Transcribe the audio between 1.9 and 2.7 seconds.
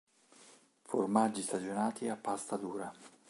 a pasta